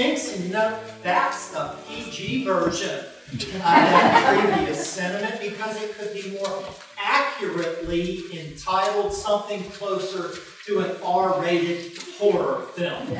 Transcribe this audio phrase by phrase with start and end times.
[0.00, 6.14] stinks, and you know, that's the PG version of that previous sentiment because it could
[6.14, 6.64] be more
[6.98, 13.08] accurately entitled something closer to an R-rated horror film.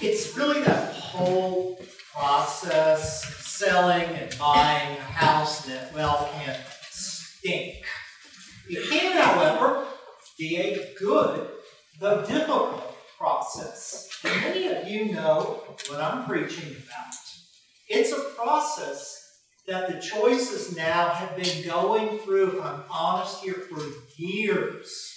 [0.00, 1.78] it's really that whole
[2.14, 6.56] process, selling and buying a house that, well, can
[6.90, 7.84] stink.
[8.68, 9.86] It can, however,
[10.38, 11.48] be a good,
[12.00, 14.08] though difficult process.
[14.24, 17.14] And many of you know what I'm preaching about.
[17.88, 19.14] It's a process
[19.66, 23.80] that the choices now have been going through, if I'm honest here, for
[24.16, 25.14] years.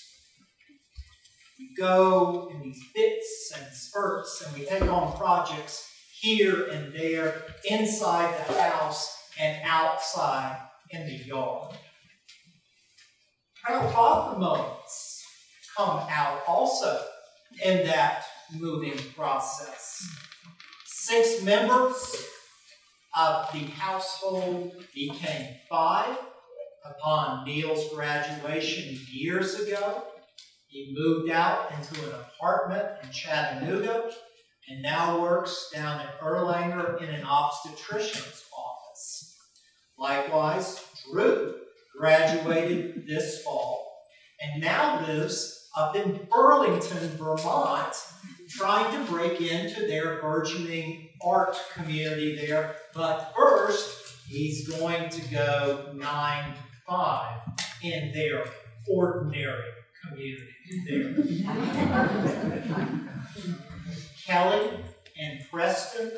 [1.59, 5.88] We go in these bits and spurts, and we take on projects
[6.19, 10.57] here and there, inside the house and outside
[10.89, 11.75] in the yard.
[13.63, 15.23] Proud father moments
[15.77, 17.05] come out also
[17.63, 20.07] in that moving process.
[20.85, 22.25] Six members
[23.17, 26.17] of the household became five
[26.85, 30.03] upon Neil's graduation years ago.
[30.67, 34.11] He moved out into an apartment in Chattanooga
[34.69, 39.38] and now works down at Erlanger in an obstetrician's office.
[39.97, 41.55] Likewise, Drew
[41.97, 43.91] graduated this fall
[44.39, 47.95] and now lives up in Burlington, Vermont,
[48.50, 52.75] trying to break into their burgeoning art community there.
[52.94, 57.39] But first, he's going to go nine to five
[57.81, 58.45] in their
[58.90, 59.72] ordinary
[60.06, 60.47] community
[60.88, 61.16] there.
[64.25, 64.69] Kelly
[65.19, 66.12] and Preston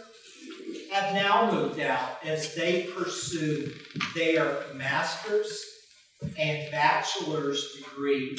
[0.92, 3.74] have now moved out as they pursue
[4.16, 5.64] their master's
[6.38, 8.36] and bachelor's degree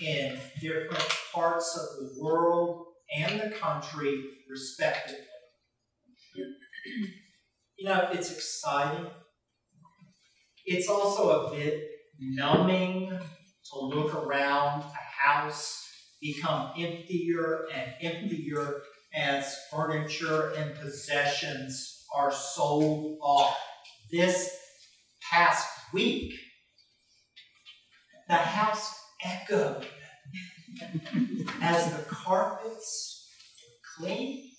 [0.00, 5.24] in different parts of the world and the country, respectively.
[7.78, 9.06] You know, it's exciting.
[10.66, 11.84] It's also a bit
[12.20, 15.84] numbing to look around a house
[16.20, 18.82] become emptier and emptier
[19.14, 23.56] as furniture and possessions are sold off.
[24.10, 24.50] This
[25.30, 26.34] past week,
[28.28, 29.86] the house echoed
[31.60, 33.28] as the carpets
[33.62, 34.50] were clean,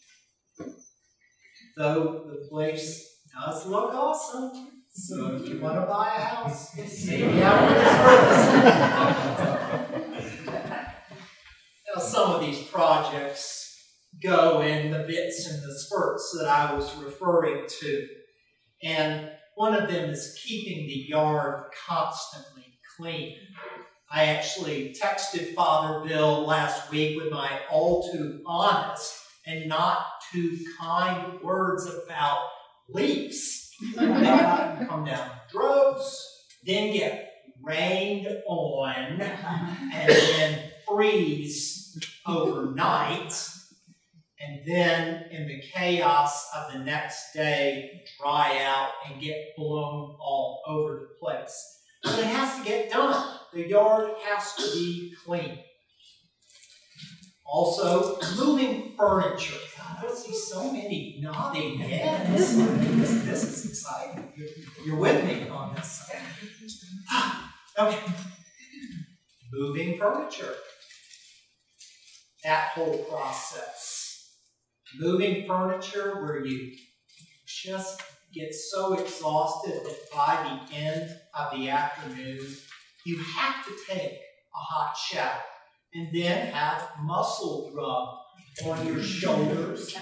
[1.78, 4.72] though the place does look awesome.
[4.92, 7.94] So if you want to buy a house, see me out this
[9.66, 10.46] purpose.
[11.88, 13.70] now, some of these projects
[14.22, 18.08] go in the bits and the spurts that I was referring to.
[18.84, 23.36] And one of them is keeping the yard constantly clean.
[24.12, 29.14] I actually texted Father Bill last week with my all too honest
[29.46, 32.40] and not too kind words about
[32.90, 33.72] leaks.
[33.96, 43.34] come down droves, then get rained on, and then freeze overnight,
[44.40, 50.62] and then in the chaos of the next day, dry out and get blown all
[50.68, 51.79] over the place.
[52.04, 53.40] But it has to get done.
[53.54, 55.60] The yard has to be clean.
[57.46, 59.58] Also, moving furniture.
[59.76, 62.56] God, I see so many nodding heads.
[62.56, 64.32] This, this is exciting.
[64.36, 64.48] You're,
[64.86, 66.10] you're with me on this.
[67.10, 68.00] Ah, okay.
[69.52, 70.54] Moving furniture.
[72.44, 74.36] That whole process.
[75.00, 76.76] Moving furniture where you
[77.48, 78.02] just
[78.34, 82.40] get so exhausted that by the end of the afternoon,
[83.06, 85.42] you have to take a hot shower
[85.94, 88.10] and then have muscle rub
[88.66, 89.96] on your shoulders,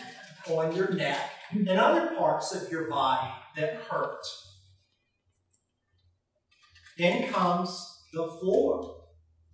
[0.50, 4.24] on your neck, and other parts of your body that hurt.
[6.98, 8.96] Then comes the floor,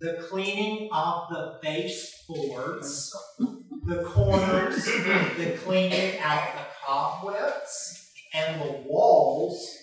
[0.00, 3.14] the cleaning of the baseboards,
[3.84, 8.03] the corners, the cleaning out the cobwebs,
[8.34, 9.78] and the walls,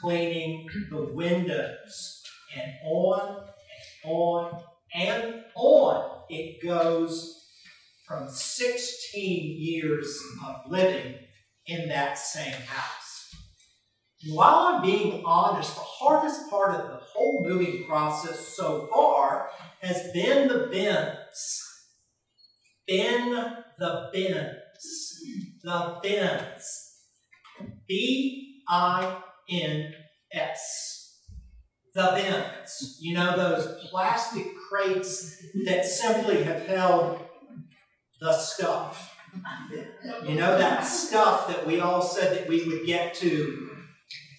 [0.00, 2.22] cleaning the windows,
[2.56, 4.62] and on and on
[4.94, 7.44] and on it goes
[8.06, 11.14] from 16 years of living
[11.66, 13.34] in that same house.
[14.30, 19.48] while I'm being honest, the hardest part of the whole moving process so far
[19.80, 21.62] has been the bins.
[22.86, 23.30] Been
[23.78, 25.18] the bins.
[25.64, 26.81] The bins.
[27.88, 29.16] B I
[29.48, 29.94] N
[30.32, 31.20] S.
[31.94, 32.98] The bins.
[33.00, 37.20] You know, those plastic crates that simply have held
[38.20, 39.16] the stuff.
[40.26, 43.70] You know, that stuff that we all said that we would get to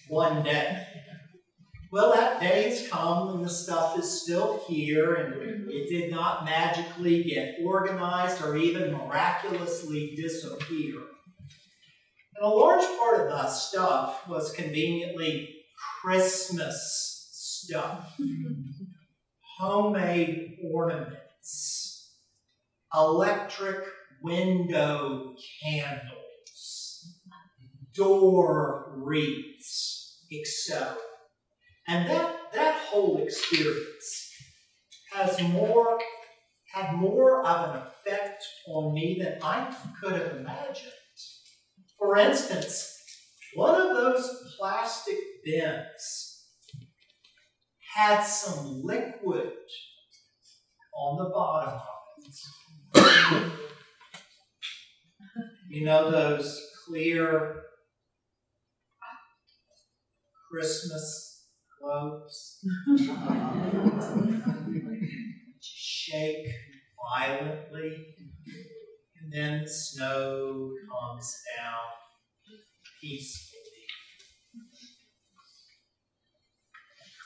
[0.08, 0.86] one day.
[1.92, 6.44] Well, that day has come and the stuff is still here and it did not
[6.44, 11.02] magically get organized or even miraculously disappear.
[12.36, 15.64] And a large part of the stuff was conveniently
[16.00, 18.18] Christmas stuff,
[19.58, 22.12] homemade ornaments,
[22.92, 23.84] electric
[24.22, 27.14] window candles,
[27.94, 30.96] door wreaths, etc.
[31.86, 34.32] And that, that whole experience
[35.12, 36.00] has more,
[36.72, 40.92] had more of an effect on me than I could have imagined.
[41.98, 42.98] For instance,
[43.54, 46.46] one of those plastic bins
[47.94, 49.52] had some liquid
[50.96, 51.80] on the bottom
[52.94, 53.52] of it.
[55.68, 57.62] you know those clear
[60.50, 61.46] Christmas
[61.80, 62.64] globes?
[65.60, 66.48] Shake
[67.16, 68.14] violently,
[69.24, 71.80] and then the snow comes down
[73.00, 73.60] peacefully.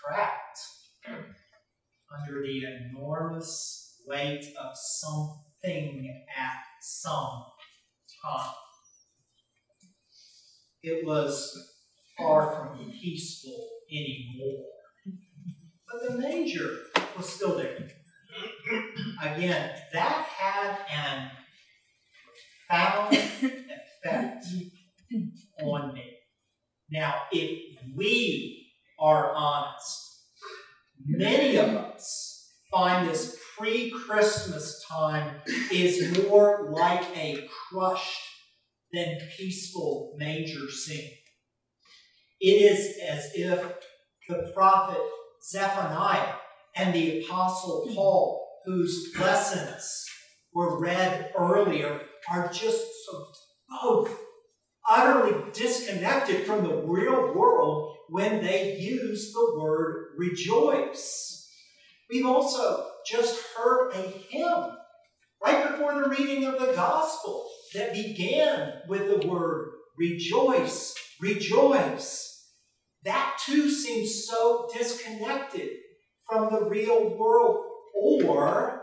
[0.05, 0.59] Cracked
[1.07, 7.45] under the enormous weight of something at some
[8.25, 8.55] time.
[10.83, 11.75] It was
[12.17, 14.65] far from peaceful anymore.
[15.91, 16.79] But the manger
[17.17, 17.89] was still there.
[19.21, 21.31] Again, that had an
[22.69, 23.15] profound
[24.05, 24.45] effect
[25.63, 26.15] on me.
[26.91, 30.23] Now, if we are honest,
[31.05, 35.37] many of us find this pre Christmas time
[35.73, 38.23] is more like a crushed
[38.93, 41.11] than peaceful manger scene.
[42.41, 43.75] It is as if
[44.29, 45.01] the prophet
[45.51, 46.35] Zephaniah
[46.77, 50.05] and the apostle Paul, whose lessons
[50.55, 52.01] were read earlier,
[52.31, 53.27] are just so
[53.83, 54.17] both
[54.91, 61.51] utterly disconnected from the real world when they use the word rejoice.
[62.11, 64.77] We've also just heard a hymn
[65.45, 72.47] right before the reading of the gospel that began with the word rejoice, rejoice.
[73.05, 75.71] That too seems so disconnected
[76.29, 77.65] from the real world.
[78.01, 78.78] Or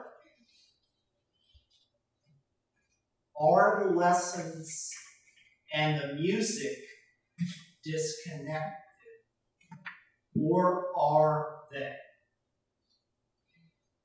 [3.39, 4.91] are the lessons
[5.73, 6.77] and the music
[7.83, 8.71] disconnected?
[10.39, 11.93] Or are they?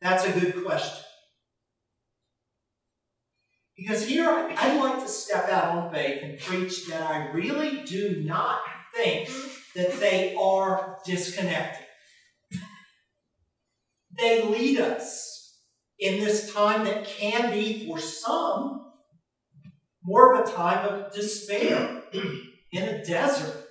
[0.00, 1.05] That's a good question.
[3.77, 8.22] Because here I'd like to step out on faith and preach that I really do
[8.25, 8.60] not
[8.94, 9.31] think
[9.75, 11.87] that they are disconnected.
[14.19, 15.58] They lead us
[15.99, 18.90] in this time that can be, for some,
[20.03, 22.03] more of a time of despair
[22.73, 23.69] in a desert.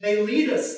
[0.00, 0.76] They lead us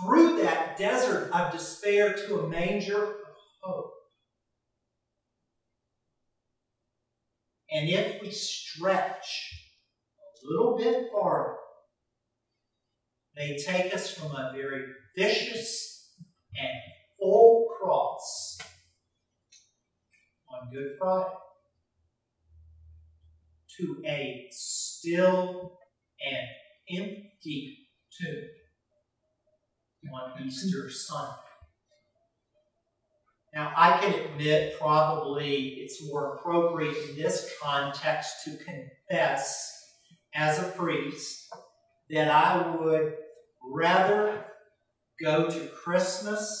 [0.00, 3.92] through that desert of despair to a manger of hope.
[7.70, 9.54] And if we stretch
[10.18, 11.56] a little bit farther,
[13.36, 14.84] they take us from a very
[15.16, 16.12] vicious
[16.56, 16.72] and
[17.18, 18.58] full cross
[20.48, 21.43] on Good Friday
[23.78, 25.78] to a still
[26.24, 27.88] and empty
[28.18, 28.48] tomb
[30.12, 31.32] on Easter Sunday.
[33.54, 39.70] Now, I can admit probably it's more appropriate in this context to confess
[40.34, 41.48] as a priest
[42.10, 43.14] that I would
[43.64, 44.44] rather
[45.22, 46.60] go to Christmas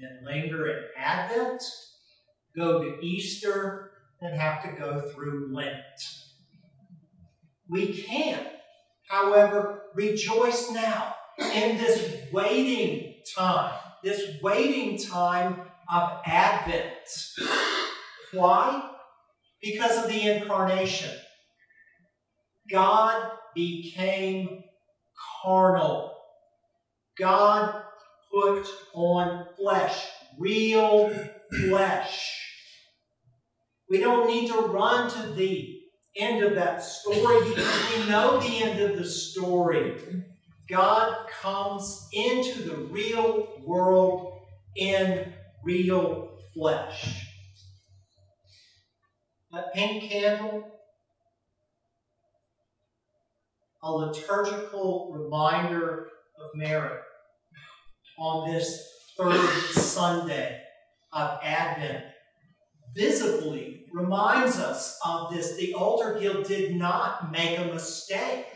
[0.00, 1.62] than linger in Advent,
[2.56, 3.89] go to Easter
[4.20, 5.74] than have to go through Lent.
[7.68, 8.46] We can,
[9.08, 11.14] however, rejoice now
[11.54, 15.62] in this waiting time, this waiting time
[15.92, 16.90] of Advent.
[18.32, 18.90] Why?
[19.62, 21.10] Because of the incarnation.
[22.70, 24.64] God became
[25.42, 26.16] carnal.
[27.18, 27.82] God
[28.32, 30.06] put on flesh,
[30.38, 31.12] real
[31.68, 32.49] flesh.
[33.90, 35.80] We don't need to run to the
[36.16, 40.00] end of that story because we know the end of the story.
[40.68, 44.38] God comes into the real world
[44.76, 45.32] in
[45.64, 47.26] real flesh.
[49.50, 50.70] That pink candle,
[53.82, 56.98] a liturgical reminder of Mary
[58.16, 58.86] on this
[59.18, 60.60] third Sunday
[61.12, 62.04] of Advent,
[62.94, 65.56] visibly reminds us of this.
[65.56, 68.46] The altar guild did not make a mistake.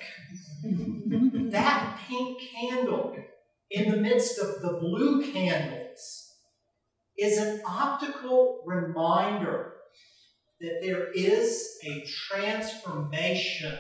[0.63, 3.17] that pink candle
[3.71, 6.33] in the midst of the blue candles
[7.19, 9.73] is an optical reminder
[10.61, 13.77] that there is a transformation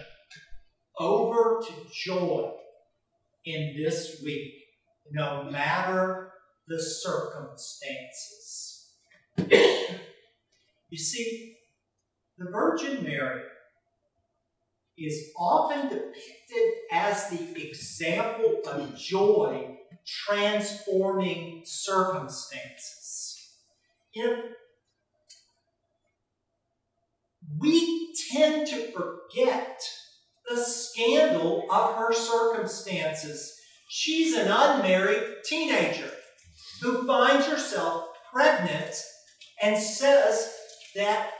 [0.98, 2.52] over to joy
[3.44, 4.54] in this week,
[5.10, 6.32] no matter
[6.66, 8.92] the circumstances.
[10.94, 11.56] You see,
[12.38, 13.42] the Virgin Mary
[14.96, 23.56] is often depicted as the example of joy transforming circumstances.
[24.14, 24.40] Know,
[27.58, 29.82] we tend to forget
[30.48, 33.52] the scandal of her circumstances.
[33.88, 36.12] She's an unmarried teenager
[36.80, 38.94] who finds herself pregnant
[39.60, 40.52] and says
[40.94, 41.30] that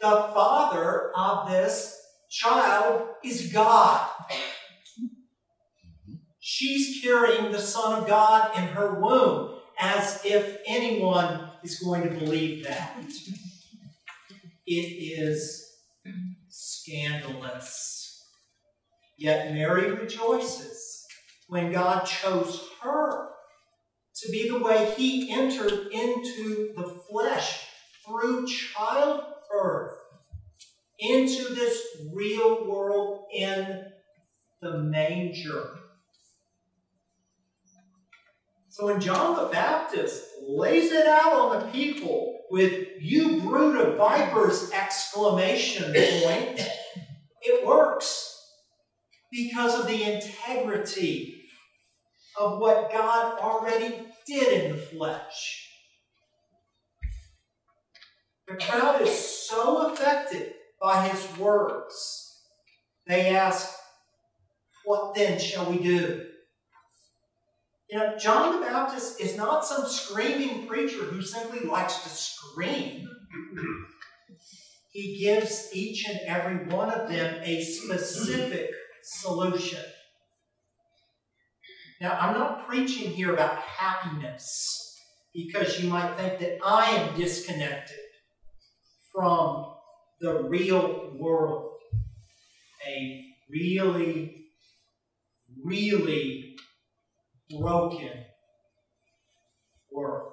[0.00, 4.08] the father of this child is God.
[6.40, 12.14] She's carrying the Son of God in her womb as if anyone is going to
[12.14, 13.02] believe that.
[14.66, 15.64] It is
[16.48, 18.26] scandalous.
[19.16, 21.06] Yet Mary rejoices
[21.48, 23.30] when God chose her
[24.16, 27.66] to be the way he entered into the flesh
[28.06, 29.94] through childbirth
[30.98, 31.82] into this
[32.12, 33.84] real world in
[34.60, 35.70] the manger.
[38.68, 43.96] So when John the Baptist lays it out on the people with you brood of
[43.96, 46.60] vipers exclamation point,
[47.42, 48.30] it works
[49.30, 51.42] because of the integrity
[52.38, 53.94] of what God already
[54.26, 55.73] did in the flesh.
[58.46, 62.42] The crowd is so affected by his words.
[63.06, 63.74] They ask,
[64.84, 66.26] What then shall we do?
[67.88, 73.08] You know, John the Baptist is not some screaming preacher who simply likes to scream.
[74.92, 78.70] He gives each and every one of them a specific
[79.02, 79.82] solution.
[82.00, 85.00] Now, I'm not preaching here about happiness
[85.34, 88.03] because you might think that I am disconnected
[89.14, 89.66] from
[90.20, 91.70] the real world.
[92.86, 94.46] A really,
[95.62, 96.56] really
[97.48, 98.10] broken
[99.90, 100.32] world.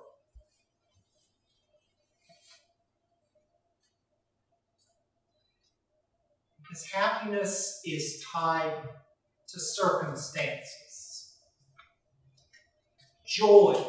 [6.57, 8.73] Because happiness is tied
[9.50, 11.35] to circumstances.
[13.25, 13.81] Joy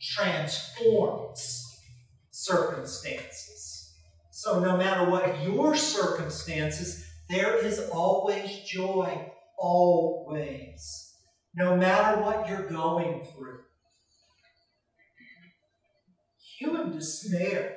[0.00, 1.78] transforms
[2.30, 3.51] circumstances.
[4.42, 11.12] So, no matter what your circumstances, there is always joy, always
[11.54, 13.60] no matter what you're going through.
[16.58, 17.76] Human despair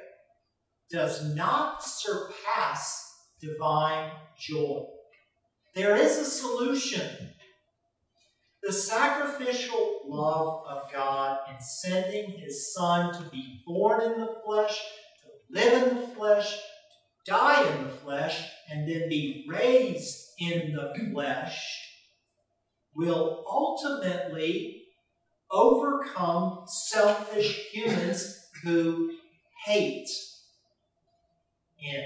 [0.89, 4.86] does not surpass divine joy.
[5.74, 7.10] There is a solution.
[8.63, 14.79] The sacrificial love of God in sending his Son to be born in the flesh,
[15.50, 16.58] live in the flesh,
[17.25, 21.86] die in the flesh, and then be raised in the flesh
[22.96, 24.86] will ultimately
[25.52, 29.12] overcome selfish humans who
[29.66, 30.10] hate
[31.80, 32.06] in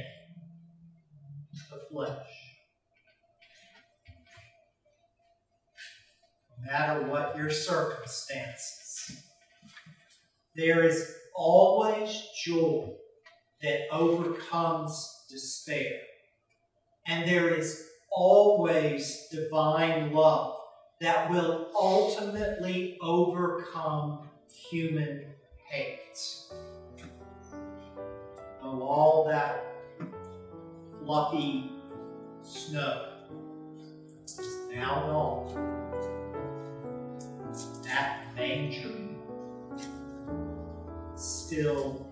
[1.69, 2.27] the flesh.
[6.57, 9.23] No matter what your circumstances,
[10.55, 12.89] there is always joy
[13.61, 15.99] that overcomes despair.
[17.05, 20.55] And there is always divine love
[21.01, 25.25] that will ultimately overcome human
[25.65, 26.19] hate.
[28.61, 29.63] Oh, all that
[31.03, 31.71] fluffy
[32.43, 33.05] snow
[34.25, 35.65] is now gone.
[37.83, 38.91] That manger
[41.15, 42.07] still